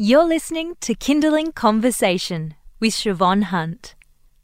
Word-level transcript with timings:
You're 0.00 0.26
listening 0.28 0.76
to 0.82 0.94
Kinderling 0.94 1.56
Conversation 1.56 2.54
with 2.78 2.92
Siobhan 2.92 3.42
Hunt, 3.42 3.96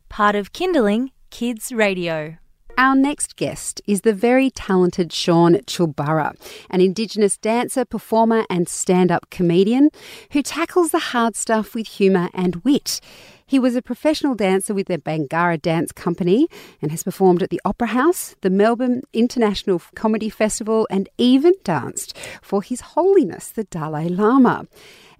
part 0.08 0.34
of 0.34 0.52
Kinderling 0.52 1.10
Kids 1.30 1.70
Radio. 1.70 2.38
Our 2.76 2.96
next 2.96 3.36
guest 3.36 3.80
is 3.86 4.00
the 4.00 4.12
very 4.12 4.50
talented 4.50 5.12
Sean 5.12 5.60
Choolburra, 5.64 6.34
an 6.70 6.80
Indigenous 6.80 7.36
dancer, 7.36 7.84
performer, 7.84 8.44
and 8.50 8.68
stand 8.68 9.12
up 9.12 9.30
comedian 9.30 9.90
who 10.32 10.42
tackles 10.42 10.90
the 10.90 10.98
hard 10.98 11.36
stuff 11.36 11.72
with 11.72 11.86
humour 11.86 12.30
and 12.34 12.56
wit. 12.64 13.00
He 13.46 13.60
was 13.60 13.76
a 13.76 13.82
professional 13.82 14.34
dancer 14.34 14.74
with 14.74 14.88
the 14.88 14.98
Bangarra 14.98 15.62
Dance 15.62 15.92
Company 15.92 16.48
and 16.82 16.90
has 16.90 17.04
performed 17.04 17.44
at 17.44 17.50
the 17.50 17.60
Opera 17.64 17.88
House, 17.88 18.34
the 18.40 18.50
Melbourne 18.50 19.02
International 19.12 19.80
Comedy 19.94 20.30
Festival, 20.30 20.88
and 20.90 21.08
even 21.16 21.52
danced 21.62 22.16
for 22.42 22.60
His 22.60 22.80
Holiness 22.80 23.50
the 23.50 23.62
Dalai 23.62 24.08
Lama. 24.08 24.66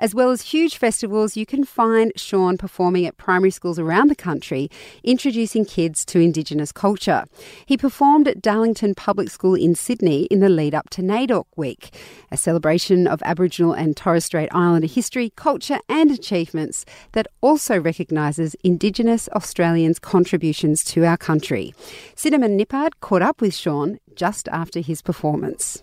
As 0.05 0.15
well 0.15 0.31
as 0.31 0.43
huge 0.43 0.77
festivals, 0.77 1.35
you 1.35 1.47
can 1.47 1.65
find 1.65 2.13
Sean 2.15 2.59
performing 2.59 3.07
at 3.07 3.17
primary 3.17 3.51
schools 3.51 3.79
around 3.79 4.09
the 4.09 4.15
country, 4.15 4.69
introducing 5.03 5.65
kids 5.65 6.05
to 6.05 6.21
Indigenous 6.21 6.73
culture. 6.73 7.25
He 7.65 7.79
performed 7.79 8.29
at 8.29 8.43
Darlington 8.43 8.95
Public 8.95 9.31
School 9.31 9.55
in 9.55 9.75
Sydney 9.75 10.25
in 10.25 10.41
the 10.41 10.51
lead 10.51 10.75
up 10.75 10.91
to 10.91 11.01
NAIDOC 11.01 11.47
Week, 11.57 11.97
a 12.31 12.37
celebration 12.37 13.07
of 13.07 13.23
Aboriginal 13.23 13.73
and 13.73 13.97
Torres 13.97 14.27
Strait 14.27 14.51
Islander 14.53 14.89
history, 14.89 15.33
culture, 15.37 15.79
and 15.89 16.11
achievements 16.11 16.85
that 17.13 17.27
also 17.41 17.81
recognises 17.81 18.55
Indigenous 18.63 19.27
Australians' 19.31 19.99
contributions 19.99 20.85
to 20.85 21.07
our 21.07 21.17
country. 21.17 21.75
Cinnamon 22.15 22.59
Nippard 22.59 22.93
caught 23.01 23.23
up 23.23 23.41
with 23.41 23.55
Sean 23.55 23.99
just 24.15 24.49
after 24.49 24.81
his 24.81 25.01
performance. 25.01 25.83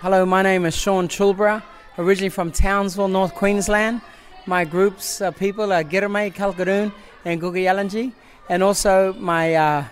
Hello, 0.00 0.26
my 0.26 0.42
name 0.42 0.64
is 0.64 0.74
Sean 0.74 1.06
Choolburra 1.06 1.62
originally 1.98 2.28
from 2.28 2.52
Townsville, 2.52 3.08
North 3.08 3.34
Queensland. 3.34 4.00
My 4.46 4.64
group's 4.64 5.20
uh, 5.20 5.30
people 5.32 5.72
are 5.72 5.82
Girramay, 5.82 6.34
Kalkadoon, 6.34 6.92
and 7.24 7.40
Gugayalanji. 7.40 8.12
And 8.48 8.62
also 8.62 9.12
my 9.14 9.54
uh, 9.54 9.84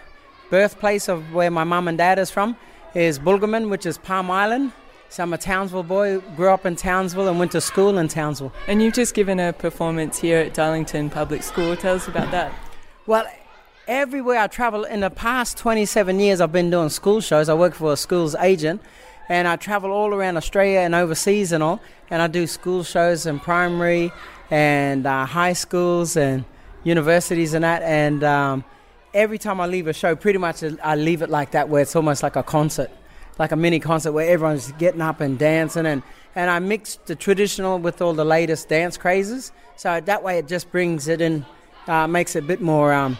birthplace 0.51 1.09
of 1.09 1.33
where 1.33 1.51
my 1.51 1.64
mum 1.64 1.89
and 1.89 1.98
dad 1.98 2.19
is 2.19 2.31
from 2.31 2.56
is 2.95 3.19
Bwgcolman, 3.19 3.69
which 3.70 3.87
is 3.87 3.98
Palm 3.98 4.31
Island. 4.31 4.73
So 5.09 5.23
I'm 5.23 5.33
a 5.33 5.39
Townsville 5.39 5.83
boy, 5.84 6.20
grew 6.37 6.51
up 6.51 6.67
in 6.67 6.77
Townsville 6.77 7.29
and 7.29 7.39
went 7.39 7.53
to 7.53 7.61
school 7.61 7.98
in 7.98 8.09
Townsville. 8.09 8.53
And 8.67 8.83
you've 8.83 8.95
just 8.95 9.14
given 9.14 9.39
a 9.39 9.53
performance 9.53 10.19
here 10.19 10.39
at 10.39 10.55
Darlington 10.55 11.11
Public 11.11 11.42
School. 11.42 11.77
Tell 11.77 11.97
us 11.97 12.09
about 12.09 12.31
that. 12.33 12.53
Well, 13.07 13.27
everywhere 13.86 14.41
I 14.41 14.47
travel, 14.47 14.84
in 14.84 15.01
the 15.01 15.11
past 15.11 15.57
27 15.59 16.19
years, 16.19 16.41
I've 16.41 16.53
been 16.53 16.70
doing 16.70 16.89
school 16.89 17.20
shows. 17.20 17.48
I 17.48 17.55
work 17.55 17.75
for 17.75 17.92
a 17.92 17.97
school's 17.97 18.34
agent 18.36 18.83
and 19.28 19.48
I 19.48 19.56
travel 19.56 19.91
all 19.91 20.12
around 20.12 20.36
Australia 20.36 20.80
and 20.80 20.94
overseas 20.94 21.53
and 21.53 21.62
all. 21.62 21.80
And 22.11 22.20
I 22.20 22.27
do 22.27 22.47
school 22.47 22.84
shows 22.84 23.27
in 23.27 23.41
primary 23.41 24.12
and 24.50 25.06
uh, 25.06 25.25
high 25.25 25.55
schools 25.55 26.17
and 26.17 26.44
universities 26.83 27.55
and 27.55 27.64
that. 27.64 27.83
And 27.83 28.22
um, 28.22 28.64
every 29.14 29.39
time 29.39 29.61
I 29.61 29.67
leave 29.67 29.86
a 29.86 29.92
show, 29.92 30.14
pretty 30.14 30.39
much 30.39 30.62
I 30.83 30.95
leave 30.97 31.22
it 31.22 31.30
like 31.30 31.52
that, 31.52 31.69
where 31.69 31.83
it's 31.83 31.97
almost 31.97 32.22
like 32.22 32.36
a 32.36 32.42
concert, 32.42 32.91
like 33.39 33.52
a 33.52 33.56
mini 33.56 33.80
concert 33.80 34.12
where 34.12 34.28
everyone's 34.28 34.72
getting 34.72 35.00
up 35.00 35.20
and 35.20 35.39
dancing. 35.39 35.86
And, 35.86 36.02
and 36.34 36.50
I 36.50 36.58
mix 36.58 36.97
the 37.06 37.17
traditional 37.17 37.78
with 37.78 38.02
all 38.02 38.12
the 38.12 38.25
latest 38.25 38.69
dance 38.69 38.97
crazes. 38.98 39.52
So 39.77 40.00
that 40.00 40.22
way 40.22 40.39
it 40.39 40.47
just 40.47 40.70
brings 40.70 41.08
it 41.08 41.20
in, 41.20 41.47
uh, 41.86 42.06
makes 42.06 42.36
it 42.36 42.45
a 42.45 42.47
bit 42.47 42.61
more. 42.61 42.92
Um, 42.92 43.17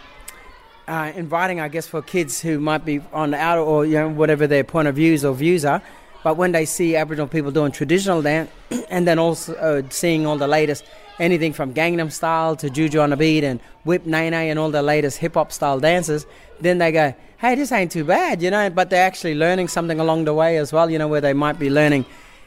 uh, 0.87 1.13
inviting, 1.15 1.61
I 1.61 1.69
guess, 1.69 1.87
for 1.87 2.03
kids 2.03 2.41
who 2.41 2.61
might 2.61 2.85
be 2.85 3.01
on 3.13 3.31
the 3.31 3.39
outer 3.39 3.61
or 3.61 3.87
you 3.87 3.95
know 3.95 4.09
whatever 4.09 4.47
their 4.47 4.65
point 4.65 4.89
of 4.89 4.97
views 4.97 5.25
or 5.25 5.35
views 5.35 5.65
are. 5.65 5.83
But 6.23 6.39
when 6.39 6.53
they 6.53 6.65
see 6.65 6.97
Aboriginal 6.97 7.29
people 7.29 7.51
doing 7.51 7.71
traditional 7.73 8.23
dance, 8.23 8.51
and 8.89 9.07
then 9.07 9.19
also 9.19 9.55
uh, 9.55 9.83
seeing 9.91 10.27
all 10.27 10.39
the 10.39 10.49
latest, 10.49 10.85
anything 11.19 11.53
from 11.53 11.75
Gangnam 11.75 12.11
Style 12.11 12.57
to 12.57 12.71
Juju 12.71 12.99
on 13.01 13.11
the 13.11 13.17
Beat 13.17 13.45
and 13.45 13.61
Whip 13.85 14.07
Nae 14.07 14.25
and 14.25 14.59
all 14.59 14.71
the 14.71 14.83
latest 14.83 15.19
hip 15.19 15.35
hop 15.35 15.53
style 15.53 15.81
dances, 15.81 16.27
then 16.61 16.79
they 16.79 16.93
go, 16.93 17.15
hey, 17.39 17.55
this 17.55 17.73
ain't 17.73 17.93
too 17.93 18.05
bad, 18.05 18.43
you 18.43 18.51
know. 18.51 18.71
But 18.71 18.91
they're 18.91 19.07
actually 19.07 19.35
learning 19.35 19.69
something 19.69 20.01
along 20.01 20.25
the 20.25 20.35
way 20.35 20.57
as 20.57 20.73
well, 20.73 20.91
you 20.91 20.99
know, 20.99 21.09
where 21.09 21.21
they 21.21 21.35
might 21.35 21.59
be 21.59 21.69
learning 21.69 22.07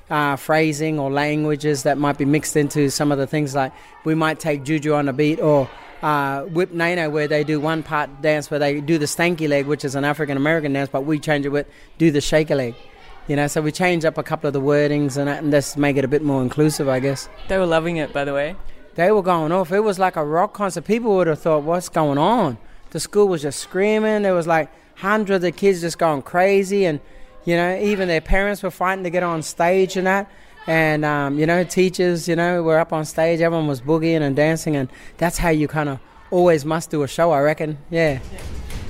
uh, 0.10 0.36
phrasing 0.36 1.00
or 1.00 1.12
languages 1.12 1.84
that 1.84 1.98
might 1.98 2.18
be 2.18 2.26
mixed 2.26 2.56
into 2.56 2.90
some 2.90 3.12
of 3.12 3.18
the 3.18 3.28
things 3.28 3.54
like 3.54 3.74
we 4.06 4.16
might 4.16 4.40
take 4.40 4.64
Juju 4.64 4.94
on 4.94 5.06
the 5.06 5.14
Beat 5.14 5.40
or 5.40 5.70
uh, 6.02 6.44
Whip 6.44 6.72
Nae, 6.72 7.08
where 7.08 7.28
they 7.28 7.44
do 7.44 7.60
one 7.60 7.84
part 7.84 8.22
dance 8.22 8.52
where 8.52 8.60
they 8.60 8.82
do 8.82 8.98
the 8.98 9.06
stanky 9.06 9.48
leg, 9.48 9.66
which 9.66 9.84
is 9.84 9.96
an 9.96 10.06
African 10.06 10.38
American 10.38 10.74
dance, 10.74 10.90
but 10.90 11.02
we 11.02 11.20
change 11.20 11.46
it 11.46 11.50
with 11.50 11.68
do 11.98 12.12
the 12.12 12.22
shaker 12.22 12.56
leg. 12.56 12.76
You 13.28 13.36
know, 13.36 13.48
so 13.48 13.62
we 13.62 13.74
change 13.74 14.06
up 14.06 14.18
a 14.18 14.24
couple 14.24 14.48
of 14.48 14.54
the 14.54 14.62
wordings 14.62 15.18
and, 15.18 15.30
and 15.30 15.52
just 15.52 15.78
make 15.78 15.98
it 15.98 16.06
a 16.06 16.08
bit 16.08 16.24
more 16.24 16.42
inclusive, 16.42 16.88
I 16.88 17.00
guess. 17.02 17.28
They 17.50 17.58
were 17.58 17.66
loving 17.66 17.98
it, 17.98 18.14
by 18.14 18.24
the 18.24 18.34
way. 18.34 18.56
They 18.96 19.12
were 19.12 19.22
going 19.22 19.52
off. 19.52 19.72
It 19.72 19.82
was 19.82 20.00
like 20.00 20.16
a 20.16 20.24
rock 20.24 20.54
concert. 20.54 20.86
People 20.86 21.16
would 21.18 21.28
have 21.28 21.40
thought, 21.40 21.64
what's 21.64 21.90
going 21.90 22.18
on? 22.18 22.58
The 22.92 23.02
school 23.02 23.28
was 23.28 23.42
just 23.42 23.60
screaming. 23.60 24.22
There 24.22 24.34
was 24.34 24.48
like 24.48 24.72
hundreds 24.96 25.44
of 25.44 25.56
kids 25.58 25.82
just 25.82 26.00
going 26.00 26.22
crazy. 26.22 26.86
And, 26.86 27.02
you 27.44 27.58
know, 27.58 27.78
even 27.78 28.08
their 28.08 28.22
parents 28.22 28.64
were 28.64 28.72
fighting 28.72 29.04
to 29.04 29.10
get 29.10 29.24
on 29.24 29.44
stage 29.44 29.98
and 29.98 30.08
that. 30.08 30.32
And, 30.68 31.06
um, 31.06 31.40
you 31.40 31.46
know, 31.46 31.64
teachers, 31.64 32.28
you 32.28 32.36
know, 32.36 32.62
were 32.62 32.78
up 32.78 32.92
on 32.92 33.06
stage. 33.06 33.40
Everyone 33.40 33.68
was 33.68 33.82
boogieing 33.82 34.22
and 34.22 34.36
dancing. 34.36 34.76
And 34.76 34.90
that's 35.18 35.38
how 35.38 35.50
you 35.50 35.68
kind 35.68 35.88
of 35.88 36.00
always 36.30 36.66
must 36.66 36.90
do 36.90 37.04
a 37.04 37.08
show, 37.08 37.32
I 37.32 37.40
reckon. 37.40 37.78
Yeah. 37.90 38.20
yeah. 38.32 38.40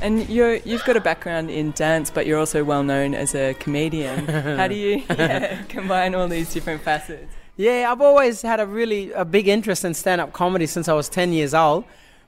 And 0.02 0.28
you're, 0.30 0.56
you've 0.58 0.84
got 0.86 0.96
a 0.96 1.02
background 1.02 1.50
in 1.50 1.72
dance, 1.72 2.10
but 2.10 2.28
you're 2.28 2.40
also 2.40 2.64
well 2.64 2.84
known 2.84 3.14
as 3.14 3.34
a 3.34 3.54
comedian. 3.56 4.26
How 4.58 4.68
do 4.68 4.76
you 4.76 5.04
yeah, 5.10 5.64
combine 5.64 6.14
all 6.14 6.28
these 6.28 6.54
different 6.54 6.82
facets? 6.82 7.32
Yeah, 7.56 7.92
I've 7.92 8.02
always 8.02 8.44
had 8.44 8.60
a 8.60 8.68
really 8.68 9.12
a 9.14 9.26
big 9.26 9.48
interest 9.48 9.84
in 9.84 9.96
stand-up 9.96 10.34
comedy 10.34 10.68
since 10.68 10.88
I 10.88 10.94
was 10.94 11.10
10 11.10 11.34
years 11.34 11.56
old, 11.56 11.86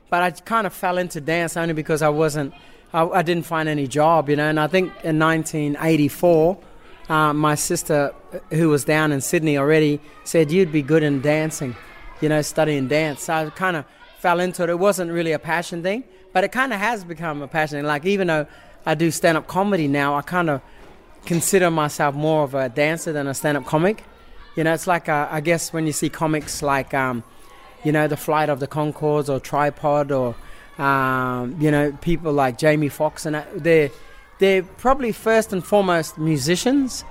but 0.10 0.24
I 0.24 0.32
kind 0.32 0.66
of 0.66 0.74
fell 0.74 0.98
into 0.98 1.22
dance 1.22 1.56
only 1.56 1.74
because 1.74 2.02
I 2.02 2.10
wasn't, 2.10 2.54
I, 2.94 3.04
I 3.04 3.22
didn't 3.22 3.46
find 3.46 3.70
any 3.70 3.88
job, 3.88 4.30
you 4.30 4.36
know. 4.36 4.50
And 4.50 4.60
I 4.60 4.66
think 4.66 4.88
in 5.04 5.20
1984, 5.20 6.58
uh, 7.10 7.34
my 7.34 7.56
sister, 7.56 8.14
who 8.52 8.70
was 8.70 8.84
down 8.86 9.12
in 9.12 9.22
Sydney 9.22 9.58
already, 9.58 10.00
said 10.24 10.52
you'd 10.52 10.72
be 10.72 10.82
good 10.82 11.04
in 11.04 11.22
dancing, 11.22 11.76
you 12.22 12.30
know, 12.30 12.42
studying 12.42 12.88
dance. 12.88 13.24
So 13.24 13.34
I 13.34 13.50
kind 13.50 13.76
of 13.76 13.86
fell 14.20 14.40
into 14.40 14.64
it. 14.64 14.70
It 14.70 14.80
wasn't 14.80 15.12
really 15.12 15.32
a 15.32 15.40
passion 15.40 15.82
thing, 15.84 16.04
but 16.34 16.44
it 16.44 16.52
kind 16.52 16.72
of 16.72 16.80
has 16.80 17.04
become 17.04 17.42
a 17.42 17.48
passion. 17.48 17.84
Like 17.86 18.06
even 18.06 18.28
though 18.28 18.48
I 18.86 18.96
do 18.96 19.12
stand-up 19.12 19.48
comedy 19.48 19.88
now, 19.88 20.16
I 20.16 20.22
kind 20.22 20.50
of 20.50 20.62
consider 21.26 21.70
myself 21.72 22.16
more 22.16 22.44
of 22.44 22.54
a 22.54 22.70
dancer 22.70 23.12
than 23.12 23.28
a 23.28 23.34
stand-up 23.34 23.66
comic. 23.66 24.04
You 24.56 24.64
know, 24.64 24.74
it's 24.74 24.88
like 24.88 25.10
uh, 25.10 25.28
I 25.32 25.42
guess 25.42 25.74
when 25.74 25.88
you 25.88 25.94
see 25.94 26.10
comics 26.10 26.62
like, 26.62 26.94
um, 26.94 27.24
you 27.84 27.92
know, 27.92 28.08
the 28.08 28.18
Flight 28.18 28.50
of 28.50 28.60
the 28.60 28.68
Conchords 28.68 29.30
or 29.30 29.40
Tripod 29.40 30.12
or 30.12 30.36
um, 30.80 31.58
you 31.60 31.70
know 31.70 31.92
people 32.02 32.32
like 32.34 32.58
Jamie 32.58 32.90
Foxx 32.90 33.26
and 33.26 33.44
they're 33.56 33.92
they're 34.40 34.64
probably 34.64 35.12
first 35.12 35.54
and 35.54 35.64
foremost 35.64 36.18
musicians, 36.18 37.04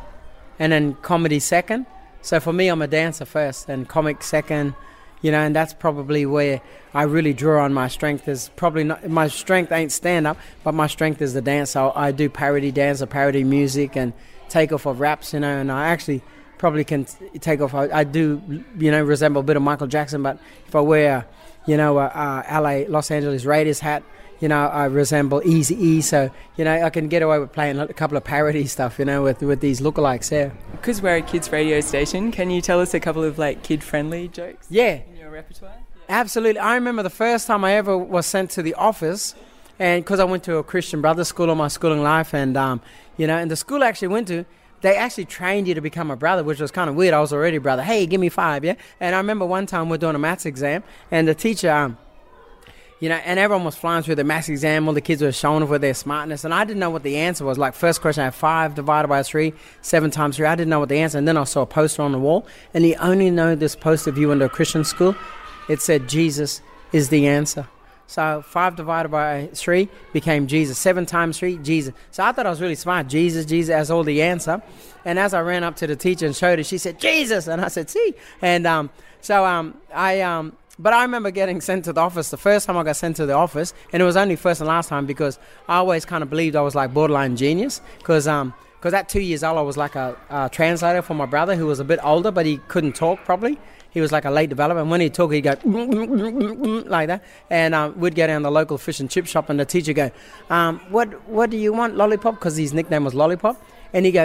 and 0.59 0.72
then 0.72 0.94
comedy 1.03 1.41
second. 1.41 1.87
So 2.21 2.41
for 2.41 2.53
me, 2.53 2.69
I'm 2.69 2.83
a 2.83 2.89
dancer 2.89 3.25
first 3.25 3.69
and 3.69 3.89
comic 3.89 4.22
second 4.22 4.75
you 5.22 5.33
know, 5.33 5.41
and 5.41 5.55
that's 5.55 5.72
probably 5.72 6.27
where 6.27 6.61
I 6.94 7.03
really 7.05 7.33
draw 7.33 7.65
on 7.65 7.75
my 7.75 7.88
strength. 7.88 8.28
Is 8.28 8.50
probably 8.56 8.84
not 8.84 9.09
my 9.09 9.28
strength 9.28 9.72
ain't 9.72 9.93
stand 9.93 10.27
up, 10.27 10.38
but 10.62 10.72
my 10.72 10.87
strength 10.87 11.21
is 11.21 11.34
the 11.34 11.43
dance. 11.43 11.71
So 11.71 11.93
I 11.94 12.12
do 12.12 12.28
parody 12.28 12.71
dance 12.71 13.03
or 13.03 13.06
parody 13.06 13.44
music 13.44 13.97
and 13.97 14.12
take 14.49 14.72
off 14.72 14.87
of 14.87 15.00
raps, 15.00 15.33
you 15.33 15.41
know, 15.41 15.59
and 15.59 15.71
I 15.71 15.88
actually 15.88 16.22
probably 16.56 16.84
can 16.84 17.06
take 17.41 17.61
off. 17.61 17.75
I, 17.75 17.88
I 17.91 18.05
do, 18.05 18.65
you 18.78 18.91
know, 18.91 19.03
resemble 19.03 19.41
a 19.41 19.44
bit 19.44 19.56
of 19.56 19.62
Michael 19.62 19.87
Jackson, 19.87 20.22
but 20.22 20.38
if 20.67 20.75
I 20.75 20.81
wear, 20.81 21.27
you 21.67 21.77
know, 21.77 21.99
a, 21.99 22.44
a 22.49 22.61
LA 22.61 22.84
Los 22.88 23.11
Angeles 23.11 23.44
Raiders 23.44 23.81
hat, 23.81 24.03
you 24.41 24.49
know, 24.49 24.66
I 24.66 24.84
resemble 24.84 25.43
Easy 25.44 25.75
E, 25.75 26.00
so 26.00 26.31
you 26.56 26.65
know 26.65 26.82
I 26.82 26.91
can 26.91 27.09
get 27.09 27.22
away 27.22 27.38
with 27.38 27.53
playing 27.53 27.78
a 27.78 27.93
couple 27.93 28.16
of 28.16 28.25
parody 28.25 28.66
stuff, 28.66 28.99
you 28.99 29.04
know, 29.04 29.22
with 29.22 29.43
with 29.43 29.60
these 29.60 29.81
lookalikes. 29.81 30.31
Yeah. 30.31 30.50
Because 30.72 31.03
we're 31.03 31.16
a 31.16 31.22
kids 31.22 31.50
radio 31.50 31.81
station, 31.81 32.31
can 32.31 32.50
you 32.50 32.60
tell 32.60 32.81
us 32.81 32.94
a 32.94 33.00
couple 33.00 33.25
of 33.25 33.38
like 33.38 33.62
kid 33.62 33.82
friendly 33.82 34.28
jokes? 34.28 34.66
Yeah. 34.70 35.00
In 35.08 35.17
your 35.17 35.31
repertoire. 35.31 35.73
Yeah. 35.76 36.20
Absolutely. 36.20 36.61
I 36.61 36.75
remember 36.75 37.02
the 37.02 37.11
first 37.11 37.46
time 37.46 37.64
I 37.64 37.75
ever 37.75 37.96
was 37.96 38.26
sent 38.26 38.50
to 38.52 38.62
the 38.62 38.75
office, 38.75 39.35
and 39.79 40.05
because 40.05 40.20
I 40.20 40.25
went 40.25 40.44
to 40.44 40.56
a 40.56 40.62
Christian 40.62 41.00
Brothers 41.00 41.29
school 41.29 41.50
all 41.50 41.56
my 41.56 41.69
schooling 41.69 42.02
life, 42.02 42.32
and 42.32 42.56
um, 42.56 42.81
you 43.17 43.26
know, 43.26 43.37
and 43.37 43.50
the 43.50 43.56
school 43.56 43.82
I 43.82 43.88
actually 43.88 44.08
went 44.08 44.29
to, 44.29 44.46
they 44.81 44.96
actually 44.96 45.25
trained 45.25 45.67
you 45.67 45.75
to 45.75 45.81
become 45.81 46.11
a 46.11 46.17
brother, 46.17 46.44
which 46.44 46.61
was 46.61 46.70
kind 46.70 46.88
of 46.88 46.94
weird. 46.94 47.12
I 47.12 47.20
was 47.20 47.32
already 47.32 47.56
a 47.56 47.61
brother. 47.61 47.82
Hey, 47.82 48.06
give 48.06 48.20
me 48.20 48.29
five, 48.29 48.64
yeah. 48.64 48.75
And 49.00 49.14
I 49.14 49.19
remember 49.19 49.44
one 49.44 49.67
time 49.67 49.88
we're 49.88 49.99
doing 49.99 50.14
a 50.14 50.19
maths 50.19 50.46
exam, 50.46 50.84
and 51.11 51.26
the 51.26 51.34
teacher. 51.34 51.70
Um, 51.70 51.99
you 53.00 53.09
know, 53.09 53.17
and 53.17 53.39
everyone 53.39 53.65
was 53.65 53.77
flying 53.77 54.03
through 54.03 54.17
the 54.17 54.25
maths 54.25 54.49
exam. 54.49 54.89
All 54.89 54.95
the 54.95 55.00
kids 55.00 55.23
were 55.23 55.33
showing 55.33 55.62
off 55.62 55.69
with 55.69 55.83
their 55.83 55.95
smartness, 55.95 56.45
and 56.45 56.53
I 56.53 56.65
didn't 56.65 56.81
know 56.81 56.91
what 56.91 57.03
the 57.03 57.17
answer 57.17 57.45
was. 57.45 57.59
Like 57.59 57.75
first 57.75 58.00
question, 58.00 58.23
I 58.23 58.27
had 58.27 58.35
five 58.35 58.75
divided 58.75 59.09
by 59.09 59.23
three, 59.23 59.55
seven 59.83 60.11
times 60.11 60.37
three. 60.37 60.47
I 60.47 60.55
didn't 60.55 60.71
know 60.71 60.81
what 60.81 60.89
the 60.89 60.99
answer, 60.99 61.19
and 61.19 61.29
then 61.29 61.37
I 61.37 61.45
saw 61.45 61.62
a 61.62 61.67
poster 61.67 62.03
on 62.03 62.12
the 62.12 62.19
wall, 62.19 62.47
and 62.75 62.85
you 62.85 62.97
only 63.00 63.31
know 63.31 63.55
this 63.55 63.77
poster 63.77 64.11
if 64.11 64.19
you 64.19 64.29
went 64.29 64.41
to 64.41 64.47
a 64.47 64.49
Christian 64.49 64.85
school. 64.85 65.15
It 65.69 65.81
said 65.81 66.09
Jesus 66.09 66.61
is 66.93 67.09
the 67.09 67.27
answer. 67.27 67.69
So 68.09 68.41
five 68.41 68.75
divided 68.75 69.11
by 69.11 69.51
three 69.53 69.89
became 70.15 70.47
Jesus. 70.47 70.79
Seven 70.79 71.05
times 71.05 71.39
three, 71.39 71.59
Jesus. 71.59 71.93
So 72.11 72.25
I 72.25 72.33
thought 72.33 72.47
I 72.47 72.51
was 72.51 72.61
really 72.61 72.75
smart. 72.75 73.06
Jesus, 73.06 73.44
Jesus 73.44 73.71
as 73.71 73.91
all 73.91 74.03
the 74.03 74.23
answer. 74.23 74.62
And 75.05 75.19
as 75.19 75.35
I 75.35 75.43
ran 75.43 75.62
up 75.62 75.77
to 75.77 75.87
the 75.87 75.94
teacher 75.94 76.25
and 76.25 76.35
showed 76.35 76.59
her, 76.59 76.65
she 76.65 76.79
said, 76.79 76.99
Jesus. 76.99 77.49
And 77.49 77.61
I 77.61 77.69
said, 77.69 77.91
see. 77.91 78.15
And 78.41 78.67
um, 78.67 78.89
so 79.21 79.44
um, 79.44 79.75
I, 79.94 80.23
um, 80.23 80.56
but 80.79 80.93
I 80.93 81.03
remember 81.03 81.31
getting 81.31 81.61
sent 81.61 81.85
to 81.87 81.93
the 81.93 82.01
office 82.01 82.31
the 82.31 82.37
first 82.37 82.67
time 82.67 82.77
I 82.77 82.83
got 82.83 82.97
sent 82.97 83.17
to 83.17 83.27
the 83.27 83.35
office, 83.35 83.75
and 83.93 84.03
it 84.03 84.05
was 84.07 84.17
only 84.17 84.37
first 84.37 84.61
and 84.61 84.69
last 84.69 84.89
time 84.89 85.07
because 85.07 85.39
I 85.69 85.77
always 85.77 86.05
kind 86.05 86.23
of 86.23 86.31
believed 86.31 86.57
I 86.57 86.63
was 86.63 86.75
like 86.75 86.95
borderline 86.95 87.37
genius 87.37 87.81
because 87.99 88.27
um, 88.29 88.55
cause 88.81 88.95
at 88.95 89.09
two 89.09 89.21
years 89.21 89.43
old 89.43 89.59
I 89.59 89.63
was 89.63 89.77
like 89.77 89.95
a, 89.97 90.17
a 90.31 90.49
translator 90.51 91.03
for 91.03 91.15
my 91.15 91.27
brother 91.27 91.57
who 91.57 91.67
was 91.67 91.81
a 91.81 91.85
bit 91.85 91.99
older 92.03 92.31
but 92.31 92.47
he 92.47 92.59
couldn't 92.69 92.95
talk 92.95 93.25
properly 93.25 93.59
he 93.91 94.01
was 94.01 94.13
like 94.13 94.25
a 94.25 94.31
late 94.31 94.49
developer. 94.49 94.81
And 94.81 94.91
when 94.91 95.01
he 95.01 95.11
talked, 95.11 95.33
he'd 95.35 95.43
go 95.43 95.57
like 96.87 97.09
that. 97.09 97.25
And 97.51 97.75
um, 97.75 97.99
we'd 97.99 98.15
go 98.15 98.27
down 98.27 98.43
the 98.43 98.51
local 98.51 98.79
fish 98.79 99.01
and 99.01 99.11
chip 99.11 99.27
shop, 99.27 99.49
and 99.51 99.59
the 99.59 99.65
teacher 99.65 99.93
go, 99.93 100.11
um, 100.51 100.81
"What 100.91 101.29
what 101.29 101.51
do 101.51 101.57
you 101.57 101.73
want, 101.73 101.97
lollipop?" 101.97 102.35
Because 102.35 102.57
his 102.57 102.73
nickname 102.73 103.05
was 103.05 103.15
Lollipop. 103.15 103.61
And 103.93 104.05
he 104.05 104.12
go, 104.12 104.25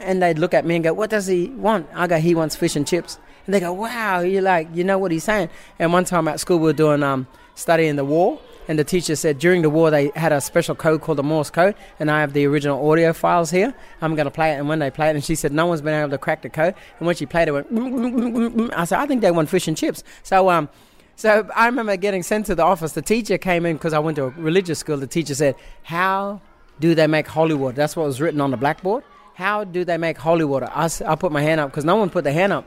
and 0.00 0.22
they'd 0.22 0.38
look 0.38 0.54
at 0.54 0.64
me 0.64 0.76
and 0.76 0.84
go, 0.84 0.92
"What 0.92 1.10
does 1.10 1.26
he 1.26 1.48
want?" 1.48 1.86
I 1.94 2.06
go, 2.06 2.18
"He 2.18 2.34
wants 2.34 2.56
fish 2.56 2.76
and 2.76 2.86
chips." 2.86 3.18
And 3.44 3.54
they 3.54 3.60
go, 3.60 3.72
"Wow, 3.72 4.20
you 4.20 4.40
like, 4.40 4.68
you 4.72 4.84
know 4.84 4.98
what 4.98 5.12
he's 5.12 5.24
saying?" 5.24 5.50
And 5.78 5.92
one 5.92 6.04
time 6.04 6.28
at 6.28 6.40
school, 6.40 6.58
we 6.58 6.64
were 6.64 6.72
doing 6.72 7.02
um, 7.02 7.26
studying 7.54 7.96
the 7.96 8.04
war, 8.04 8.40
and 8.68 8.78
the 8.78 8.84
teacher 8.84 9.16
said 9.16 9.38
during 9.38 9.62
the 9.62 9.70
war 9.70 9.90
they 9.90 10.10
had 10.14 10.32
a 10.32 10.40
special 10.40 10.74
code 10.74 11.00
called 11.00 11.18
the 11.18 11.22
Morse 11.22 11.50
code, 11.50 11.74
and 11.98 12.10
I 12.10 12.20
have 12.20 12.32
the 12.32 12.46
original 12.46 12.90
audio 12.90 13.12
files 13.12 13.50
here. 13.50 13.74
I'm 14.00 14.14
going 14.14 14.26
to 14.26 14.30
play 14.30 14.52
it, 14.52 14.56
and 14.56 14.68
when 14.68 14.78
they 14.78 14.90
play 14.90 15.08
it, 15.08 15.14
and 15.16 15.24
she 15.24 15.34
said 15.34 15.52
no 15.52 15.66
one's 15.66 15.82
been 15.82 15.94
able 15.94 16.10
to 16.10 16.18
crack 16.18 16.42
the 16.42 16.50
code, 16.50 16.74
and 16.98 17.06
when 17.06 17.16
she 17.16 17.26
played 17.26 17.48
it, 17.48 17.54
it 17.54 17.70
went. 17.72 18.74
I 18.74 18.84
said 18.84 18.98
I 18.98 19.06
think 19.06 19.22
they 19.22 19.30
want 19.30 19.48
fish 19.48 19.68
and 19.68 19.76
chips. 19.76 20.04
So 20.22 20.48
um, 20.50 20.68
so 21.16 21.48
I 21.54 21.66
remember 21.66 21.96
getting 21.96 22.22
sent 22.22 22.46
to 22.46 22.54
the 22.54 22.62
office. 22.62 22.92
The 22.92 23.02
teacher 23.02 23.38
came 23.38 23.66
in 23.66 23.76
because 23.76 23.92
I 23.92 23.98
went 23.98 24.16
to 24.16 24.24
a 24.24 24.28
religious 24.30 24.78
school. 24.78 24.96
The 24.98 25.06
teacher 25.06 25.34
said, 25.34 25.56
"How 25.82 26.40
do 26.80 26.94
they 26.94 27.06
make 27.06 27.26
holy 27.26 27.54
water?" 27.54 27.76
That's 27.76 27.96
what 27.96 28.06
was 28.06 28.20
written 28.20 28.40
on 28.40 28.50
the 28.50 28.56
blackboard. 28.56 29.04
How 29.34 29.64
do 29.64 29.84
they 29.84 29.98
make 29.98 30.18
holy 30.18 30.44
water? 30.44 30.68
I, 30.74 30.90
I 31.06 31.14
put 31.14 31.30
my 31.30 31.42
hand 31.42 31.60
up 31.60 31.70
because 31.70 31.84
no 31.84 31.96
one 31.96 32.10
put 32.10 32.24
their 32.24 32.32
hand 32.32 32.52
up. 32.52 32.66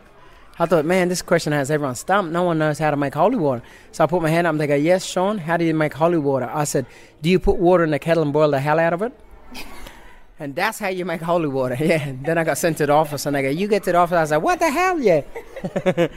I 0.59 0.65
thought, 0.65 0.85
man, 0.85 1.09
this 1.09 1.21
question 1.21 1.53
has 1.53 1.71
everyone 1.71 1.95
stumped. 1.95 2.31
No 2.31 2.43
one 2.43 2.59
knows 2.59 2.77
how 2.77 2.91
to 2.91 2.97
make 2.97 3.13
holy 3.13 3.37
water. 3.37 3.63
So 3.91 4.03
I 4.03 4.07
put 4.07 4.21
my 4.21 4.29
hand 4.29 4.45
up 4.45 4.51
and 4.51 4.59
they 4.59 4.67
go, 4.67 4.75
yes, 4.75 5.03
Sean, 5.05 5.37
how 5.37 5.57
do 5.57 5.65
you 5.65 5.73
make 5.73 5.93
holy 5.93 6.17
water? 6.17 6.49
I 6.53 6.65
said, 6.65 6.85
do 7.21 7.29
you 7.29 7.39
put 7.39 7.57
water 7.57 7.83
in 7.83 7.91
the 7.91 7.99
kettle 7.99 8.23
and 8.23 8.31
boil 8.31 8.51
the 8.51 8.59
hell 8.59 8.79
out 8.79 8.93
of 8.93 9.01
it? 9.01 9.19
and 10.39 10.55
that's 10.55 10.77
how 10.77 10.89
you 10.89 11.03
make 11.03 11.21
holy 11.21 11.47
water. 11.47 11.75
Yeah. 11.79 12.07
And 12.07 12.25
then 12.25 12.37
I 12.37 12.43
got 12.43 12.57
sent 12.57 12.77
to 12.77 12.85
the 12.85 12.93
office 12.93 13.25
and 13.25 13.35
they 13.35 13.41
go, 13.41 13.49
you 13.49 13.67
get 13.67 13.83
to 13.83 13.91
the 13.91 13.97
office. 13.97 14.15
I 14.15 14.21
was 14.21 14.31
like, 14.31 14.43
what 14.43 14.59
the 14.59 14.69
hell? 14.69 14.99
Yeah. 14.99 15.23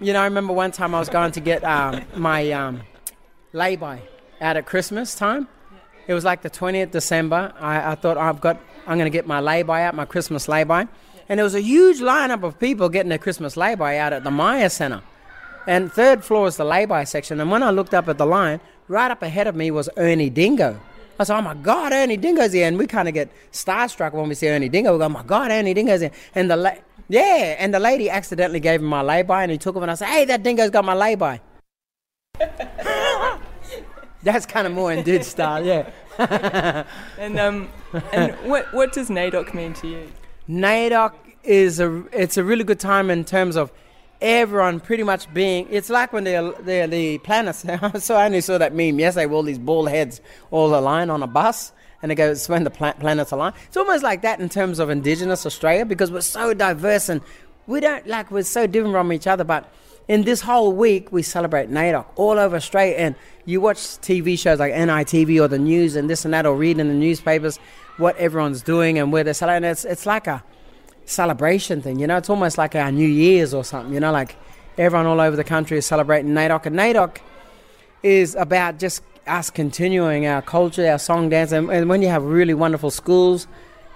you 0.00 0.12
know, 0.12 0.20
I 0.20 0.24
remember 0.24 0.52
one 0.52 0.72
time 0.72 0.94
I 0.94 0.98
was 0.98 1.08
going 1.08 1.32
to 1.32 1.40
get 1.40 1.62
um, 1.64 2.04
my 2.16 2.50
um, 2.50 2.82
lay-by 3.52 4.02
out 4.40 4.56
at 4.56 4.66
Christmas 4.66 5.14
time. 5.14 5.48
It 6.08 6.14
was 6.14 6.24
like 6.24 6.42
the 6.42 6.50
20th 6.50 6.90
December. 6.90 7.52
I, 7.60 7.92
I 7.92 7.94
thought 7.94 8.16
oh, 8.16 8.20
I've 8.20 8.40
got, 8.40 8.60
I'm 8.86 8.98
going 8.98 9.10
to 9.10 9.16
get 9.16 9.26
my 9.26 9.38
lay-by 9.38 9.84
out, 9.84 9.94
my 9.94 10.06
Christmas 10.06 10.48
lay-by 10.48 10.88
and 11.28 11.38
there 11.38 11.44
was 11.44 11.54
a 11.54 11.60
huge 11.60 11.98
lineup 11.98 12.42
of 12.42 12.58
people 12.58 12.88
getting 12.88 13.10
their 13.10 13.18
Christmas 13.18 13.56
lay-by 13.56 13.98
out 13.98 14.12
at 14.12 14.24
the 14.24 14.30
Myer 14.30 14.68
Center. 14.68 15.02
And 15.66 15.92
third 15.92 16.24
floor 16.24 16.46
is 16.46 16.56
the 16.56 16.64
lay-by 16.64 17.04
section. 17.04 17.38
And 17.40 17.50
when 17.50 17.62
I 17.62 17.70
looked 17.70 17.92
up 17.92 18.08
at 18.08 18.16
the 18.16 18.24
line, 18.24 18.60
right 18.88 19.10
up 19.10 19.22
ahead 19.22 19.46
of 19.46 19.54
me 19.54 19.70
was 19.70 19.90
Ernie 19.98 20.30
Dingo. 20.30 20.80
I 21.20 21.24
said, 21.24 21.36
"Oh 21.36 21.42
my 21.42 21.54
God, 21.54 21.92
Ernie 21.92 22.16
Dingo's 22.16 22.52
here!" 22.52 22.66
And 22.66 22.78
we 22.78 22.86
kind 22.86 23.08
of 23.08 23.12
get 23.12 23.30
starstruck 23.52 24.12
when 24.12 24.28
we 24.28 24.34
see 24.34 24.48
Ernie 24.48 24.68
Dingo. 24.68 24.92
We 24.92 24.98
go, 24.98 25.04
"Oh 25.04 25.08
my 25.10 25.24
God, 25.24 25.50
Ernie 25.50 25.74
Dingo's 25.74 26.00
here!" 26.00 26.12
And 26.34 26.50
the 26.50 26.56
la- 26.56 26.78
yeah, 27.08 27.56
and 27.58 27.74
the 27.74 27.80
lady 27.80 28.08
accidentally 28.08 28.60
gave 28.60 28.80
him 28.80 28.86
my 28.86 29.02
lay-by, 29.02 29.42
and 29.42 29.52
he 29.52 29.58
took 29.58 29.76
it, 29.76 29.82
and 29.82 29.90
I 29.90 29.94
said, 29.94 30.08
"Hey, 30.08 30.24
that 30.26 30.42
Dingo's 30.42 30.70
got 30.70 30.84
my 30.84 30.94
lay-by." 30.94 31.40
That's 34.32 34.44
kind 34.44 34.66
of 34.66 34.74
more 34.74 34.92
in 34.92 35.04
dude 35.04 35.24
style, 35.24 35.64
yeah. 35.64 35.88
and 37.18 37.38
um, 37.38 37.70
and 38.12 38.34
what 38.44 38.70
what 38.74 38.92
does 38.92 39.08
NAIDOC 39.08 39.54
mean 39.54 39.72
to 39.74 39.88
you? 39.88 40.12
NAIDOC 40.50 41.14
is 41.44 41.80
a 41.80 42.04
it's 42.12 42.36
a 42.36 42.44
really 42.44 42.62
good 42.62 42.78
time 42.78 43.08
in 43.08 43.24
terms 43.24 43.56
of 43.56 43.72
everyone 44.20 44.80
pretty 44.80 45.02
much 45.02 45.32
being 45.32 45.66
it's 45.70 45.88
like 45.88 46.12
when 46.12 46.24
they're, 46.24 46.50
they're 46.60 46.88
the 46.88 47.16
planets 47.18 47.64
so 48.04 48.16
I 48.16 48.26
only 48.26 48.40
saw 48.40 48.58
that 48.58 48.74
meme 48.74 48.98
yesterday 48.98 49.26
with 49.26 49.34
all 49.34 49.42
these 49.44 49.60
bald 49.60 49.88
heads 49.88 50.20
all 50.50 50.74
aligned 50.74 51.10
on 51.10 51.22
a 51.22 51.26
bus 51.28 51.72
and 52.02 52.10
they 52.10 52.16
go 52.16 52.32
it's 52.32 52.48
when 52.48 52.64
the 52.64 52.70
pla- 52.70 52.94
planets 52.94 53.30
align 53.30 53.52
it's 53.66 53.76
almost 53.76 54.02
like 54.02 54.22
that 54.22 54.40
in 54.40 54.48
terms 54.48 54.80
of 54.80 54.90
indigenous 54.90 55.46
Australia 55.46 55.86
because 55.86 56.10
we're 56.10 56.20
so 56.20 56.52
diverse 56.52 57.08
and 57.08 57.20
we 57.68 57.78
don't 57.78 58.06
like 58.08 58.30
we're 58.32 58.42
so 58.42 58.66
different 58.66 58.92
from 58.92 59.12
each 59.12 59.28
other 59.28 59.44
but 59.44 59.72
in 60.08 60.24
this 60.24 60.40
whole 60.40 60.72
week 60.72 61.12
we 61.12 61.22
celebrate 61.22 61.70
NAIDOC 61.70 62.06
all 62.16 62.38
over 62.38 62.56
Australia 62.56 62.96
and 62.96 63.14
you 63.44 63.60
watch 63.60 63.76
TV 63.76 64.38
shows 64.38 64.58
like 64.58 64.72
NITV 64.72 65.40
or 65.40 65.48
the 65.48 65.58
news 65.58 65.96
and 65.96 66.08
this 66.08 66.24
and 66.24 66.34
that 66.34 66.46
or 66.46 66.56
read 66.56 66.78
in 66.78 66.88
the 66.88 66.94
newspapers 66.94 67.58
what 67.98 68.16
everyone's 68.16 68.62
doing 68.62 68.98
and 68.98 69.12
where 69.12 69.22
they're 69.22 69.34
celebrating. 69.34 69.70
It's, 69.70 69.84
it's 69.84 70.06
like 70.06 70.26
a 70.26 70.42
celebration 71.04 71.82
thing, 71.82 71.98
you 71.98 72.06
know. 72.06 72.16
It's 72.16 72.30
almost 72.30 72.58
like 72.58 72.74
our 72.74 72.90
New 72.90 73.08
Year's 73.08 73.52
or 73.52 73.64
something, 73.64 73.92
you 73.92 74.00
know. 74.00 74.12
Like 74.12 74.36
everyone 74.76 75.06
all 75.06 75.20
over 75.20 75.36
the 75.36 75.44
country 75.44 75.78
is 75.78 75.86
celebrating 75.86 76.32
NAIDOC, 76.32 76.66
and 76.66 76.76
NAIDOC 76.76 77.18
is 78.02 78.34
about 78.34 78.78
just 78.78 79.02
us 79.26 79.50
continuing 79.50 80.26
our 80.26 80.40
culture, 80.40 80.88
our 80.88 80.98
song, 80.98 81.28
dance, 81.28 81.52
and, 81.52 81.70
and 81.70 81.88
when 81.88 82.02
you 82.02 82.08
have 82.08 82.22
really 82.22 82.54
wonderful 82.54 82.90
schools, 82.90 83.46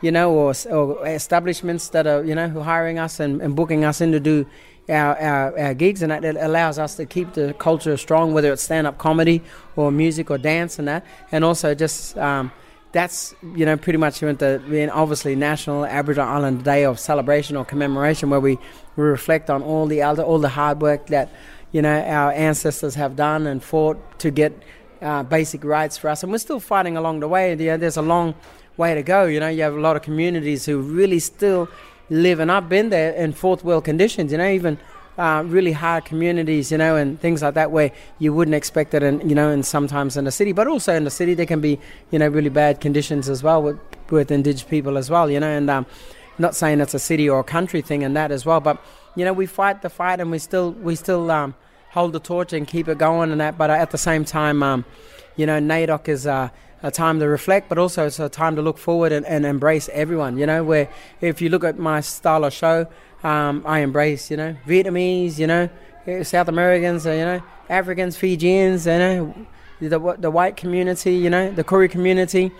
you 0.02 0.10
know, 0.10 0.32
or, 0.32 0.52
or 0.70 1.06
establishments 1.06 1.88
that 1.90 2.06
are, 2.06 2.24
you 2.24 2.34
know, 2.34 2.48
who 2.48 2.60
hiring 2.60 2.98
us 2.98 3.20
and, 3.20 3.40
and 3.40 3.54
booking 3.54 3.84
us 3.84 4.00
in 4.00 4.12
to 4.12 4.20
do 4.20 4.44
our, 4.88 5.18
our, 5.18 5.58
our, 5.58 5.74
gigs, 5.74 6.02
and 6.02 6.10
that 6.10 6.24
it 6.24 6.36
allows 6.36 6.78
us 6.78 6.96
to 6.96 7.06
keep 7.06 7.34
the 7.34 7.54
culture 7.54 7.96
strong, 7.96 8.34
whether 8.34 8.52
it's 8.52 8.62
stand 8.62 8.86
up 8.86 8.98
comedy 8.98 9.42
or 9.76 9.92
music 9.92 10.30
or 10.30 10.38
dance 10.38 10.78
and 10.78 10.88
that, 10.88 11.04
and 11.30 11.44
also 11.44 11.74
just 11.74 12.18
um, 12.18 12.50
that's 12.92 13.34
you 13.54 13.64
know 13.64 13.76
pretty 13.76 13.96
much 13.96 14.20
the 14.20 14.62
being 14.68 14.90
obviously 14.90 15.34
National 15.34 15.84
Aboriginal 15.84 16.28
Island 16.28 16.64
Day 16.64 16.84
of 16.84 16.98
celebration 16.98 17.56
or 17.56 17.64
commemoration, 17.64 18.30
where 18.30 18.40
we, 18.40 18.58
we 18.96 19.04
reflect 19.04 19.50
on 19.50 19.62
all 19.62 19.86
the 19.86 20.02
other 20.02 20.22
all 20.22 20.38
the 20.38 20.48
hard 20.48 20.80
work 20.80 21.06
that 21.06 21.30
you 21.72 21.80
know 21.80 22.00
our 22.00 22.32
ancestors 22.32 22.94
have 22.94 23.16
done 23.16 23.46
and 23.46 23.62
fought 23.62 24.18
to 24.18 24.30
get 24.30 24.52
uh, 25.00 25.22
basic 25.22 25.64
rights 25.64 25.96
for 25.96 26.08
us, 26.10 26.22
and 26.22 26.30
we're 26.30 26.38
still 26.38 26.60
fighting 26.60 26.96
along 26.96 27.20
the 27.20 27.28
way. 27.28 27.50
You 27.50 27.56
know, 27.56 27.76
there's 27.76 27.96
a 27.96 28.02
long 28.02 28.34
way 28.76 28.94
to 28.94 29.02
go. 29.02 29.24
You 29.24 29.40
know, 29.40 29.48
you 29.48 29.62
have 29.62 29.74
a 29.74 29.80
lot 29.80 29.96
of 29.96 30.02
communities 30.02 30.66
who 30.66 30.80
really 30.80 31.18
still 31.18 31.68
live, 32.10 32.40
and 32.40 32.50
I've 32.50 32.68
been 32.68 32.90
there 32.90 33.12
in 33.12 33.32
fourth 33.32 33.64
world 33.64 33.84
conditions. 33.84 34.32
You 34.32 34.38
know, 34.38 34.48
even 34.48 34.78
uh, 35.18 35.42
really 35.46 35.72
hard 35.72 36.04
communities, 36.04 36.72
you 36.72 36.78
know, 36.78 36.96
and 36.96 37.20
things 37.20 37.42
like 37.42 37.54
that 37.54 37.70
where 37.70 37.92
you 38.18 38.32
wouldn't 38.32 38.54
expect 38.54 38.94
it, 38.94 39.02
and 39.02 39.28
you 39.28 39.34
know, 39.34 39.50
and 39.50 39.64
sometimes 39.64 40.16
in 40.16 40.24
the 40.24 40.32
city, 40.32 40.52
but 40.52 40.66
also 40.66 40.94
in 40.94 41.04
the 41.04 41.10
city 41.10 41.34
there 41.34 41.46
can 41.46 41.60
be, 41.60 41.78
you 42.10 42.18
know, 42.18 42.28
really 42.28 42.48
bad 42.48 42.80
conditions 42.80 43.28
as 43.28 43.42
well 43.42 43.62
with 43.62 43.78
with 44.10 44.30
indigenous 44.30 44.68
people 44.68 44.98
as 44.98 45.10
well, 45.10 45.30
you 45.30 45.40
know, 45.40 45.48
and 45.48 45.70
um, 45.70 45.86
not 46.38 46.54
saying 46.54 46.80
it's 46.80 46.94
a 46.94 46.98
city 46.98 47.28
or 47.28 47.40
a 47.40 47.44
country 47.44 47.82
thing 47.82 48.02
and 48.02 48.16
that 48.16 48.30
as 48.30 48.44
well, 48.46 48.60
but 48.60 48.82
you 49.14 49.24
know, 49.24 49.32
we 49.32 49.46
fight 49.46 49.82
the 49.82 49.90
fight 49.90 50.20
and 50.20 50.30
we 50.30 50.38
still 50.38 50.72
we 50.72 50.94
still 50.94 51.30
um, 51.30 51.54
hold 51.90 52.12
the 52.12 52.20
torch 52.20 52.52
and 52.52 52.66
keep 52.66 52.88
it 52.88 52.98
going 52.98 53.30
and 53.30 53.40
that, 53.40 53.58
but 53.58 53.70
at 53.70 53.90
the 53.90 53.98
same 53.98 54.24
time, 54.24 54.62
um, 54.62 54.84
you 55.36 55.46
know, 55.46 55.58
NAIDOC 55.58 56.08
is. 56.08 56.26
Uh, 56.26 56.48
a 56.82 56.90
time 56.90 57.20
to 57.20 57.28
reflect, 57.28 57.68
but 57.68 57.78
also 57.78 58.06
it's 58.06 58.18
a 58.18 58.28
time 58.28 58.56
to 58.56 58.62
look 58.62 58.78
forward 58.78 59.12
and, 59.12 59.24
and 59.26 59.46
embrace 59.46 59.88
everyone. 59.92 60.38
You 60.38 60.46
know, 60.46 60.64
where 60.64 60.88
if 61.20 61.40
you 61.40 61.48
look 61.48 61.64
at 61.64 61.78
my 61.78 62.00
style 62.00 62.44
of 62.44 62.52
show, 62.52 62.86
um, 63.22 63.62
I 63.66 63.80
embrace, 63.80 64.30
you 64.30 64.36
know, 64.36 64.56
Vietnamese, 64.66 65.38
you 65.38 65.46
know, 65.46 65.68
South 66.22 66.48
Americans, 66.48 67.06
uh, 67.06 67.12
you 67.12 67.24
know, 67.24 67.42
Africans, 67.68 68.16
Fijians, 68.16 68.86
you 68.86 68.98
know, 68.98 69.46
the 69.80 70.16
the 70.18 70.30
white 70.30 70.56
community, 70.56 71.14
you 71.14 71.30
know, 71.30 71.50
the 71.52 71.64
Koori 71.64 71.90
community, 71.90 72.50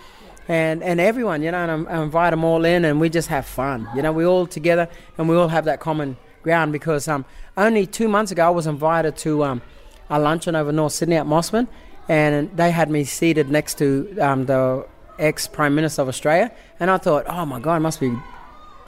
and 0.49 0.83
and 0.83 1.01
everyone, 1.01 1.43
you 1.43 1.51
know, 1.51 1.59
and 1.59 1.89
I, 1.89 1.99
I 1.99 2.03
invite 2.03 2.31
them 2.31 2.45
all 2.45 2.65
in, 2.65 2.85
and 2.85 3.01
we 3.01 3.09
just 3.09 3.29
have 3.29 3.47
fun, 3.47 3.89
you 3.95 4.03
know, 4.03 4.13
we 4.13 4.25
all 4.25 4.47
together, 4.47 4.89
and 5.19 5.29
we 5.29 5.37
all 5.37 5.49
have 5.49 5.65
that 5.65 5.81
common 5.81 6.17
ground 6.43 6.73
because 6.73 7.09
um, 7.09 7.25
only 7.57 7.87
two 7.87 8.09
months 8.09 8.33
ago 8.33 8.47
I 8.47 8.51
was 8.51 8.67
invited 8.67 9.17
to 9.19 9.45
um, 9.45 9.63
a 10.11 10.19
luncheon 10.19 10.55
over 10.55 10.73
North 10.73 10.93
Sydney 10.93 11.17
at 11.17 11.27
Mosman, 11.27 11.69
and 12.09 12.55
they 12.57 12.71
had 12.71 12.91
me 12.91 13.05
seated 13.05 13.51
next 13.51 13.79
to 13.79 14.19
um, 14.21 14.47
the 14.47 14.87
ex 15.19 15.47
Prime 15.47 15.75
Minister 15.75 16.03
of 16.03 16.09
Australia, 16.09 16.53
and 16.81 16.91
I 16.91 16.99
thought, 16.99 17.25
oh 17.29 17.47
my 17.47 17.61
God, 17.61 17.83
must 17.83 18.01
be 18.01 18.15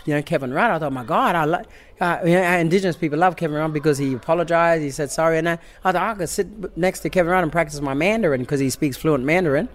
you 0.07 0.15
know, 0.15 0.23
Kevin 0.23 0.53
Rudd. 0.53 0.71
I 0.71 0.79
thought, 0.79 0.93
my 0.93 1.05
God, 1.05 1.35
I 1.35 1.45
like 1.45 1.67
uh, 2.01 2.19
you 2.25 2.33
know, 2.33 2.43
Indigenous 2.43 2.97
people 2.97 3.19
love 3.19 3.37
Kevin 3.37 3.57
Rudd 3.57 3.73
because 3.73 3.99
he 3.99 4.15
apologized, 4.15 4.83
he 4.83 4.91
said 4.91 5.11
sorry, 5.11 5.39
and 5.39 5.49
I, 5.49 5.59
I 5.85 5.93
thought 5.93 5.97
I 5.97 6.15
could 6.15 6.29
sit 6.29 6.77
next 6.77 7.01
to 7.01 7.11
Kevin 7.11 7.31
Rudd 7.31 7.43
and 7.43 7.53
practice 7.53 7.81
my 7.81 7.95
Mandarin 7.95 8.41
because 8.41 8.61
he 8.61 8.71
speaks 8.71 8.97
fluent 8.97 9.25
Mandarin, 9.25 9.69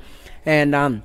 and 0.45 0.75
um, 0.75 1.03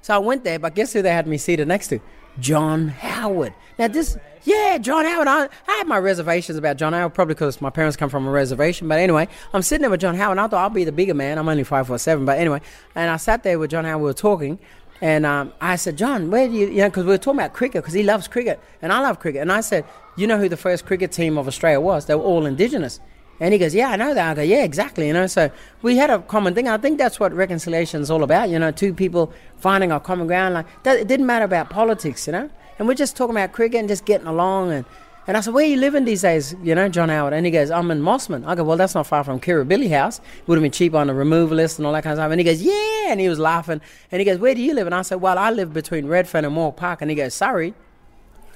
so 0.00 0.14
I 0.14 0.18
went 0.18 0.44
there. 0.44 0.58
But 0.58 0.74
guess 0.74 0.92
who 0.92 1.02
they 1.02 1.12
had 1.12 1.26
me 1.26 1.38
seated 1.38 1.68
next 1.68 1.88
to? 1.88 2.00
John 2.40 2.88
Howard. 2.88 3.54
Now 3.78 3.88
this, 3.88 4.16
yeah, 4.44 4.78
John 4.78 5.04
Howard. 5.04 5.28
I, 5.28 5.48
I 5.68 5.72
had 5.78 5.86
my 5.86 5.98
reservations 5.98 6.58
about 6.58 6.76
John 6.76 6.92
Howard, 6.92 7.14
probably 7.14 7.34
because 7.34 7.60
my 7.60 7.70
parents 7.70 7.96
come 7.96 8.10
from 8.10 8.26
a 8.26 8.30
reservation. 8.30 8.88
But 8.88 8.98
anyway, 8.98 9.28
I'm 9.52 9.62
sitting 9.62 9.82
there 9.82 9.90
with 9.90 10.00
John 10.00 10.14
Howard. 10.14 10.32
and 10.32 10.40
I 10.40 10.48
thought 10.48 10.62
I'll 10.62 10.70
be 10.70 10.84
the 10.84 10.92
bigger 10.92 11.14
man. 11.14 11.38
I'm 11.38 11.48
only 11.48 11.64
five 11.64 11.86
foot 11.86 12.00
seven, 12.00 12.24
but 12.24 12.38
anyway, 12.38 12.60
and 12.94 13.10
I 13.10 13.16
sat 13.16 13.42
there 13.42 13.58
with 13.58 13.70
John 13.70 13.84
Howard. 13.84 14.02
We 14.02 14.06
were 14.06 14.14
talking, 14.14 14.58
and 15.00 15.26
um, 15.26 15.52
I 15.60 15.76
said, 15.76 15.96
John, 15.96 16.30
where 16.30 16.48
do 16.48 16.54
you, 16.54 16.68
you 16.68 16.76
know, 16.78 16.88
because 16.88 17.04
we 17.04 17.10
were 17.10 17.18
talking 17.18 17.40
about 17.40 17.52
cricket, 17.52 17.82
because 17.82 17.94
he 17.94 18.02
loves 18.02 18.28
cricket, 18.28 18.60
and 18.80 18.92
I 18.92 19.00
love 19.00 19.18
cricket. 19.18 19.42
And 19.42 19.52
I 19.52 19.60
said, 19.60 19.84
you 20.16 20.26
know 20.26 20.38
who 20.38 20.48
the 20.48 20.56
first 20.56 20.86
cricket 20.86 21.12
team 21.12 21.38
of 21.38 21.48
Australia 21.48 21.80
was? 21.80 22.06
They 22.06 22.14
were 22.14 22.22
all 22.22 22.46
indigenous. 22.46 23.00
And 23.42 23.52
he 23.52 23.58
goes, 23.58 23.74
yeah, 23.74 23.90
I 23.90 23.96
know 23.96 24.14
that. 24.14 24.30
I 24.30 24.34
go, 24.34 24.42
yeah, 24.42 24.62
exactly. 24.62 25.08
You 25.08 25.12
know, 25.12 25.26
so 25.26 25.50
we 25.82 25.96
had 25.96 26.10
a 26.10 26.20
common 26.20 26.54
thing. 26.54 26.68
I 26.68 26.78
think 26.78 26.96
that's 26.96 27.18
what 27.18 27.32
reconciliation 27.32 28.00
is 28.00 28.08
all 28.08 28.22
about. 28.22 28.50
You 28.50 28.58
know, 28.60 28.70
two 28.70 28.94
people 28.94 29.32
finding 29.56 29.90
a 29.90 29.98
common 29.98 30.28
ground. 30.28 30.54
Like 30.54 30.66
that, 30.84 30.96
it 30.98 31.08
didn't 31.08 31.26
matter 31.26 31.44
about 31.44 31.68
politics. 31.68 32.28
You 32.28 32.34
know, 32.34 32.50
and 32.78 32.86
we're 32.86 32.94
just 32.94 33.16
talking 33.16 33.34
about 33.34 33.50
cricket 33.50 33.80
and 33.80 33.88
just 33.88 34.04
getting 34.04 34.28
along. 34.28 34.70
And 34.70 34.84
and 35.26 35.36
I 35.36 35.40
said, 35.40 35.54
where 35.54 35.64
are 35.64 35.68
you 35.68 35.76
living 35.76 36.04
these 36.04 36.22
days? 36.22 36.54
You 36.62 36.76
know, 36.76 36.88
John 36.88 37.08
Howard. 37.08 37.32
And 37.32 37.44
he 37.44 37.50
goes, 37.50 37.72
I'm 37.72 37.90
in 37.90 38.00
Mosman. 38.00 38.46
I 38.46 38.54
go, 38.54 38.62
well, 38.62 38.76
that's 38.76 38.94
not 38.94 39.08
far 39.08 39.24
from 39.24 39.40
Kirribilli 39.40 39.90
House. 39.90 40.18
It 40.18 40.46
would 40.46 40.56
have 40.56 40.62
been 40.62 40.70
cheap 40.70 40.94
on 40.94 41.08
the 41.08 41.14
removal 41.14 41.56
list 41.56 41.80
and 41.80 41.86
all 41.86 41.92
that 41.94 42.04
kind 42.04 42.12
of 42.12 42.18
stuff. 42.18 42.30
And 42.30 42.40
he 42.40 42.44
goes, 42.44 42.62
yeah. 42.62 43.10
And 43.10 43.18
he 43.18 43.28
was 43.28 43.40
laughing. 43.40 43.80
And 44.12 44.20
he 44.20 44.24
goes, 44.24 44.38
where 44.38 44.54
do 44.54 44.62
you 44.62 44.72
live? 44.72 44.86
And 44.86 44.94
I 44.94 45.02
said, 45.02 45.20
well, 45.20 45.36
I 45.36 45.50
live 45.50 45.72
between 45.72 46.06
Redfern 46.06 46.44
and 46.44 46.54
Moore 46.54 46.72
Park. 46.72 47.02
And 47.02 47.10
he 47.10 47.16
goes, 47.16 47.34
sorry. 47.34 47.74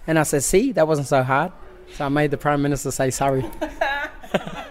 And 0.06 0.16
I 0.16 0.22
said, 0.22 0.44
see, 0.44 0.70
that 0.72 0.86
wasn't 0.86 1.08
so 1.08 1.24
hard. 1.24 1.50
So 1.94 2.04
I 2.04 2.08
made 2.08 2.30
the 2.30 2.36
Prime 2.36 2.62
Minister 2.62 2.92
say 2.92 3.10
sorry. 3.10 3.44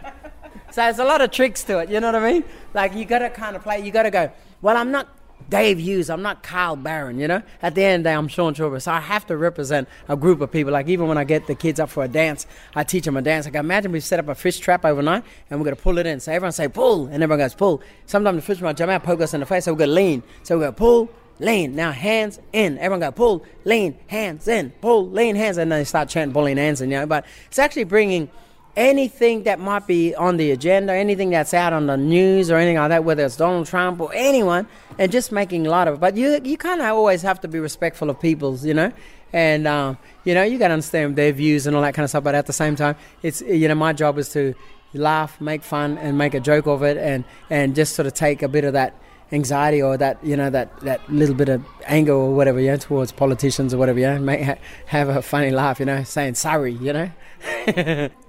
so 0.76 0.82
there's 0.82 1.00
a 1.00 1.06
lot 1.06 1.22
of 1.22 1.32
tricks 1.32 1.64
to 1.64 1.80
it, 1.80 1.90
you 1.90 2.02
know 2.02 2.12
what 2.12 2.22
I 2.22 2.34
mean? 2.34 2.44
Like 2.74 2.96
you 2.96 3.06
gotta 3.06 3.30
kind 3.30 3.56
of 3.56 3.64
play, 3.64 3.80
you 3.80 3.94
gotta 3.94 4.12
go, 4.12 4.30
well, 4.62 4.76
I'm 4.76 4.92
not 4.92 5.08
Dave 5.50 5.80
Hughes, 5.80 6.10
I'm 6.10 6.22
not 6.22 6.44
Carl 6.44 6.76
Barron, 6.76 7.18
you 7.18 7.30
know? 7.30 7.42
At 7.62 7.76
the 7.76 7.84
end 7.86 8.02
of 8.02 8.04
the 8.04 8.10
day, 8.10 8.14
I'm 8.14 8.28
Sean 8.28 8.54
Choolburra. 8.54 8.82
So 8.82 8.92
I 8.92 9.00
have 9.00 9.26
to 9.28 9.38
represent 9.38 9.88
a 10.10 10.18
group 10.18 10.42
of 10.42 10.52
people. 10.52 10.74
Like 10.74 10.90
even 10.90 11.08
when 11.08 11.18
I 11.18 11.24
get 11.24 11.48
the 11.48 11.56
kids 11.56 11.80
up 11.80 11.90
for 11.90 12.04
a 12.04 12.10
dance, 12.10 12.46
I 12.76 12.84
teach 12.84 13.06
them 13.06 13.16
a 13.16 13.22
dance. 13.22 13.46
Like 13.46 13.56
imagine 13.56 13.94
we 13.94 14.02
set 14.02 14.20
up 14.20 14.28
a 14.28 14.36
fish 14.36 14.60
trap 14.60 14.84
overnight 14.84 15.24
and 15.50 15.62
we're 15.62 15.64
gonna 15.64 15.78
pull 15.78 15.98
it 15.98 16.06
in. 16.06 16.20
So 16.20 16.34
everyone 16.34 16.52
say 16.52 16.68
pull, 16.68 17.06
and 17.06 17.24
everyone 17.24 17.40
goes 17.40 17.56
pull. 17.56 17.82
Sometimes 18.06 18.36
the 18.36 18.42
fish 18.42 18.60
might 18.60 18.76
jump 18.76 18.92
out, 18.92 19.02
poke 19.02 19.22
us 19.22 19.34
in 19.34 19.40
the 19.40 19.46
face, 19.46 19.64
so 19.64 19.72
we're 19.72 19.80
gonna 19.80 19.94
lean. 19.94 20.24
So 20.44 20.58
we 20.58 20.66
go 20.66 20.74
pull, 20.74 21.10
lean. 21.40 21.74
Now 21.74 21.94
hands 21.94 22.42
in. 22.52 22.78
Everyone 22.80 23.00
go 23.00 23.12
pull, 23.14 23.46
lean, 23.64 23.98
hands 24.08 24.46
in, 24.50 24.72
pull, 24.82 25.10
lean, 25.10 25.38
hands, 25.38 25.56
in. 25.56 25.62
and 25.64 25.72
then 25.72 25.80
they 25.80 25.86
start 25.86 26.10
chanting 26.10 26.34
pulling 26.34 26.58
hands 26.58 26.82
in. 26.82 26.92
You 26.92 26.98
know, 26.98 27.06
but 27.06 27.26
it's 27.48 27.60
actually 27.60 27.86
bringing 27.86 28.30
anything 28.76 29.44
that 29.44 29.60
might 29.60 29.88
be 29.88 30.14
on 30.16 30.38
the 30.38 30.52
agenda, 30.52 30.94
anything 30.94 31.30
that's 31.30 31.54
out 31.54 31.74
on 31.74 31.88
the 31.88 31.98
news 31.98 32.52
or 32.52 32.58
anything 32.58 32.78
like 32.78 32.90
that, 32.90 33.04
whether 33.04 33.26
it's 33.26 33.38
Donald 33.38 33.68
Trump 33.68 34.00
or 34.02 34.12
anyone, 34.14 34.68
and 34.98 35.12
just 35.12 35.32
making 35.32 35.66
a 35.66 35.70
lot 35.70 35.88
of 35.88 35.96
it. 35.96 36.00
But 36.00 36.18
you 36.18 36.40
you 36.44 36.58
kind 36.58 36.82
of 36.82 36.88
always 36.88 37.22
have 37.22 37.40
to 37.42 37.48
be 37.48 37.60
respectful 37.60 38.10
of 38.10 38.20
people's, 38.20 38.66
you 38.66 38.74
know. 38.74 38.92
And 39.34 39.68
um, 39.68 39.98
you 40.24 40.34
know 40.34 40.44
you 40.44 40.58
got 40.58 40.70
to 40.70 40.74
understand 40.74 41.16
their 41.16 41.32
views 41.32 41.68
and 41.68 41.76
all 41.76 41.82
that 41.82 41.94
kind 41.94 42.04
of 42.04 42.10
stuff. 42.10 42.24
But 42.24 42.36
at 42.36 42.46
the 42.46 42.54
same 42.54 42.76
time, 42.76 42.96
it's 43.22 43.42
you 43.42 43.68
know 43.68 43.76
my 43.76 43.94
job 43.94 44.18
is 44.18 44.30
to 44.34 44.54
laugh, 44.94 45.40
make 45.42 45.64
fun, 45.64 45.98
and 45.98 46.18
make 46.18 46.34
a 46.34 46.40
joke 46.40 46.68
of 46.68 46.84
it, 46.84 46.98
and 46.98 47.24
and 47.50 47.76
just 47.76 47.96
sort 47.96 48.08
of 48.08 48.14
take 48.14 48.42
a 48.42 48.48
bit 48.48 48.64
of 48.64 48.74
that 48.74 48.94
anxiety 49.32 49.82
or 49.82 49.98
that 49.98 50.24
you 50.24 50.38
know 50.38 50.50
that 50.50 50.80
that 50.82 51.02
little 51.10 51.34
bit 51.36 51.50
of 51.50 51.66
anger 51.88 52.14
or 52.14 52.36
whatever 52.36 52.60
yeah 52.60 52.78
towards 52.78 53.12
politicians 53.12 53.74
or 53.74 53.78
whatever 53.80 54.00
yeah 54.00 54.20
make 54.20 54.44
ha- 54.44 54.58
have 54.86 55.10
a 55.10 55.20
funny 55.20 55.50
laugh 55.50 55.80
you 55.80 55.86
know 55.86 56.04
saying 56.04 56.36
sorry 56.36 56.74
you 56.74 56.94
know 56.94 58.10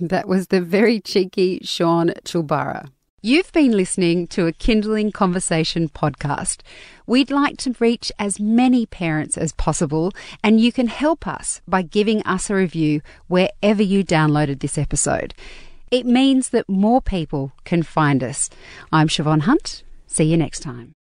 that 0.00 0.28
was 0.28 0.48
the 0.48 0.60
very 0.60 1.00
cheeky 1.00 1.60
Sean 1.62 2.12
Choolburra. 2.24 2.90
You've 3.22 3.52
been 3.52 3.72
listening 3.72 4.28
to 4.28 4.46
a 4.46 4.52
Kinderling 4.52 5.12
Conversation 5.12 5.88
podcast. 5.88 6.60
We'd 7.06 7.30
like 7.30 7.56
to 7.58 7.74
reach 7.80 8.12
as 8.18 8.38
many 8.38 8.86
parents 8.86 9.36
as 9.36 9.52
possible, 9.54 10.12
and 10.44 10.60
you 10.60 10.70
can 10.70 10.86
help 10.86 11.26
us 11.26 11.60
by 11.66 11.82
giving 11.82 12.22
us 12.22 12.50
a 12.50 12.54
review 12.54 13.00
wherever 13.26 13.82
you 13.82 14.04
downloaded 14.04 14.60
this 14.60 14.78
episode. 14.78 15.34
It 15.90 16.06
means 16.06 16.50
that 16.50 16.68
more 16.68 17.00
people 17.00 17.52
can 17.64 17.82
find 17.82 18.22
us. 18.22 18.50
I'm 18.92 19.08
Siobhan 19.08 19.42
Hunt. 19.42 19.82
See 20.06 20.24
you 20.24 20.36
next 20.36 20.60
time. 20.60 20.95